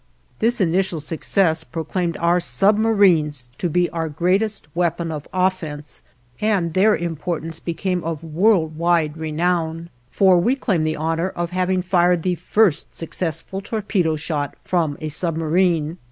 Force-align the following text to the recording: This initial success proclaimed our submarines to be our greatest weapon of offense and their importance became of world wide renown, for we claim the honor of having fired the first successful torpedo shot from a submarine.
This 0.39 0.59
initial 0.59 0.99
success 0.99 1.63
proclaimed 1.63 2.17
our 2.17 2.39
submarines 2.39 3.51
to 3.59 3.69
be 3.69 3.87
our 3.91 4.09
greatest 4.09 4.67
weapon 4.73 5.11
of 5.11 5.27
offense 5.31 6.01
and 6.41 6.73
their 6.73 6.95
importance 6.97 7.59
became 7.59 8.03
of 8.03 8.23
world 8.23 8.75
wide 8.77 9.15
renown, 9.15 9.91
for 10.09 10.39
we 10.39 10.55
claim 10.55 10.85
the 10.85 10.95
honor 10.95 11.29
of 11.29 11.51
having 11.51 11.83
fired 11.83 12.23
the 12.23 12.33
first 12.33 12.95
successful 12.95 13.61
torpedo 13.61 14.15
shot 14.15 14.55
from 14.63 14.97
a 14.99 15.09
submarine. 15.09 15.99